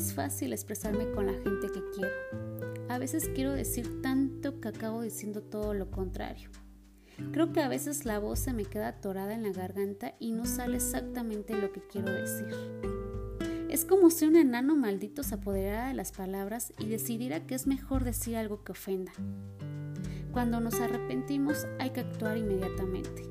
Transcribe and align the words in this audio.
fácil 0.00 0.52
expresarme 0.52 1.10
con 1.12 1.26
la 1.26 1.32
gente 1.32 1.68
que 1.72 1.82
quiero. 1.94 2.14
A 2.88 2.98
veces 2.98 3.30
quiero 3.34 3.52
decir 3.52 4.02
tanto 4.02 4.60
que 4.60 4.68
acabo 4.68 5.02
diciendo 5.02 5.40
todo 5.42 5.72
lo 5.72 5.90
contrario. 5.90 6.50
Creo 7.32 7.52
que 7.52 7.62
a 7.62 7.68
veces 7.68 8.04
la 8.04 8.18
voz 8.18 8.40
se 8.40 8.52
me 8.52 8.64
queda 8.64 8.88
atorada 8.88 9.34
en 9.34 9.44
la 9.44 9.52
garganta 9.52 10.14
y 10.18 10.32
no 10.32 10.46
sale 10.46 10.76
exactamente 10.76 11.56
lo 11.56 11.72
que 11.72 11.80
quiero 11.86 12.12
decir. 12.12 12.54
Es 13.70 13.84
como 13.84 14.10
si 14.10 14.24
un 14.26 14.36
enano 14.36 14.76
maldito 14.76 15.22
se 15.22 15.36
apoderara 15.36 15.88
de 15.88 15.94
las 15.94 16.12
palabras 16.12 16.72
y 16.78 16.86
decidiera 16.86 17.46
que 17.46 17.54
es 17.54 17.66
mejor 17.66 18.04
decir 18.04 18.36
algo 18.36 18.64
que 18.64 18.72
ofenda. 18.72 19.12
Cuando 20.32 20.60
nos 20.60 20.80
arrepentimos 20.80 21.66
hay 21.78 21.90
que 21.90 22.00
actuar 22.00 22.36
inmediatamente. 22.36 23.22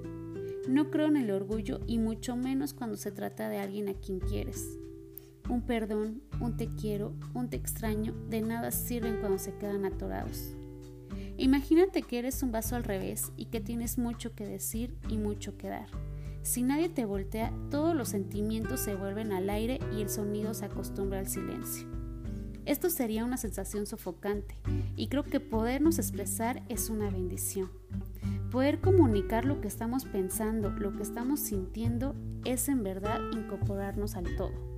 No 0.67 0.89
creo 0.89 1.07
en 1.07 1.17
el 1.17 1.31
orgullo 1.31 1.81
y 1.87 1.97
mucho 1.97 2.37
menos 2.37 2.73
cuando 2.73 2.95
se 2.95 3.11
trata 3.11 3.49
de 3.49 3.57
alguien 3.57 3.89
a 3.89 3.93
quien 3.95 4.19
quieres. 4.19 4.79
Un 5.49 5.61
perdón, 5.61 6.21
un 6.39 6.55
te 6.55 6.67
quiero, 6.67 7.13
un 7.33 7.49
te 7.49 7.57
extraño, 7.57 8.13
de 8.29 8.41
nada 8.41 8.71
sirven 8.71 9.17
cuando 9.19 9.37
se 9.37 9.53
quedan 9.57 9.85
atorados. 9.85 10.55
Imagínate 11.37 12.03
que 12.03 12.19
eres 12.19 12.41
un 12.43 12.51
vaso 12.51 12.75
al 12.75 12.83
revés 12.83 13.31
y 13.35 13.45
que 13.45 13.59
tienes 13.59 13.97
mucho 13.97 14.35
que 14.35 14.45
decir 14.45 14.95
y 15.09 15.17
mucho 15.17 15.57
que 15.57 15.67
dar. 15.67 15.87
Si 16.43 16.61
nadie 16.61 16.89
te 16.89 17.05
voltea, 17.05 17.53
todos 17.69 17.95
los 17.95 18.09
sentimientos 18.09 18.79
se 18.79 18.95
vuelven 18.95 19.31
al 19.31 19.49
aire 19.49 19.79
y 19.95 20.01
el 20.01 20.09
sonido 20.09 20.53
se 20.53 20.65
acostumbra 20.65 21.19
al 21.19 21.27
silencio. 21.27 21.87
Esto 22.65 22.89
sería 22.89 23.25
una 23.25 23.37
sensación 23.37 23.85
sofocante 23.85 24.57
y 24.95 25.07
creo 25.07 25.23
que 25.23 25.41
podernos 25.41 25.99
expresar 25.99 26.63
es 26.69 26.89
una 26.89 27.09
bendición. 27.09 27.69
Poder 28.49 28.79
comunicar 28.79 29.43
lo 29.43 29.59
que 29.59 29.67
estamos 29.67 30.05
pensando, 30.05 30.69
lo 30.69 30.95
que 30.95 31.03
estamos 31.03 31.41
sintiendo, 31.41 32.15
es 32.45 32.69
en 32.69 32.83
verdad 32.83 33.19
incorporarnos 33.33 34.15
al 34.15 34.35
todo 34.37 34.72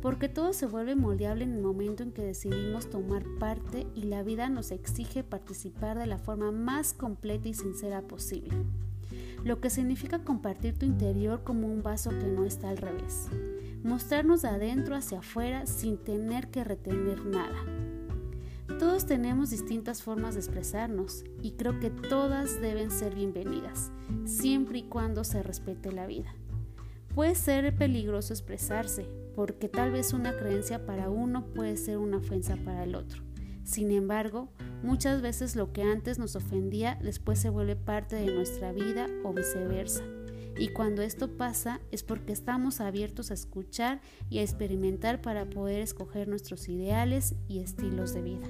porque 0.00 0.28
todo 0.28 0.52
se 0.52 0.66
vuelve 0.66 0.94
moldeable 0.94 1.44
en 1.44 1.54
el 1.54 1.62
momento 1.62 2.02
en 2.02 2.12
que 2.12 2.22
decidimos 2.22 2.88
tomar 2.88 3.24
parte 3.38 3.86
y 3.94 4.02
la 4.04 4.22
vida 4.22 4.48
nos 4.48 4.70
exige 4.70 5.24
participar 5.24 5.98
de 5.98 6.06
la 6.06 6.18
forma 6.18 6.52
más 6.52 6.92
completa 6.92 7.48
y 7.48 7.54
sincera 7.54 8.02
posible, 8.02 8.54
lo 9.44 9.60
que 9.60 9.70
significa 9.70 10.20
compartir 10.20 10.78
tu 10.78 10.86
interior 10.86 11.42
como 11.42 11.66
un 11.66 11.82
vaso 11.82 12.10
que 12.10 12.26
no 12.26 12.44
está 12.44 12.68
al 12.68 12.78
revés, 12.78 13.28
mostrarnos 13.82 14.42
de 14.42 14.48
adentro 14.48 14.94
hacia 14.94 15.18
afuera 15.18 15.66
sin 15.66 15.96
tener 15.98 16.48
que 16.48 16.64
retener 16.64 17.24
nada. 17.24 17.56
Todos 18.78 19.06
tenemos 19.06 19.50
distintas 19.50 20.02
formas 20.02 20.34
de 20.34 20.40
expresarnos 20.40 21.24
y 21.42 21.52
creo 21.52 21.80
que 21.80 21.90
todas 21.90 22.60
deben 22.60 22.92
ser 22.92 23.14
bienvenidas, 23.14 23.90
siempre 24.24 24.78
y 24.78 24.82
cuando 24.84 25.24
se 25.24 25.42
respete 25.42 25.90
la 25.90 26.06
vida. 26.06 26.32
Puede 27.18 27.34
ser 27.34 27.74
peligroso 27.74 28.32
expresarse, 28.32 29.08
porque 29.34 29.68
tal 29.68 29.90
vez 29.90 30.12
una 30.12 30.36
creencia 30.36 30.86
para 30.86 31.10
uno 31.10 31.52
puede 31.52 31.76
ser 31.76 31.98
una 31.98 32.18
ofensa 32.18 32.54
para 32.64 32.84
el 32.84 32.94
otro. 32.94 33.24
Sin 33.64 33.90
embargo, 33.90 34.52
muchas 34.84 35.20
veces 35.20 35.56
lo 35.56 35.72
que 35.72 35.82
antes 35.82 36.20
nos 36.20 36.36
ofendía 36.36 36.96
después 37.02 37.40
se 37.40 37.50
vuelve 37.50 37.74
parte 37.74 38.14
de 38.14 38.32
nuestra 38.32 38.70
vida 38.70 39.08
o 39.24 39.32
viceversa. 39.32 40.04
Y 40.60 40.68
cuando 40.68 41.02
esto 41.02 41.36
pasa 41.36 41.80
es 41.90 42.04
porque 42.04 42.32
estamos 42.32 42.80
abiertos 42.80 43.32
a 43.32 43.34
escuchar 43.34 44.00
y 44.30 44.38
a 44.38 44.42
experimentar 44.42 45.20
para 45.20 45.50
poder 45.50 45.80
escoger 45.80 46.28
nuestros 46.28 46.68
ideales 46.68 47.34
y 47.48 47.58
estilos 47.58 48.14
de 48.14 48.22
vida. 48.22 48.46